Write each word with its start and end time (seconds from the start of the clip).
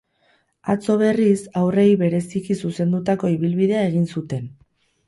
Atzo, 0.73 0.95
berriz, 1.01 1.35
haurrei 1.61 1.85
bereziki 2.01 2.59
zuzendutako 2.65 3.35
ibilbidea 3.39 3.89
egin 3.93 4.15
zuten. 4.17 4.53